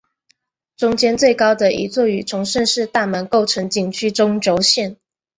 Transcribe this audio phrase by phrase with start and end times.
[0.77, 4.97] 中间最高的一座与崇圣寺大门构成景区中轴线。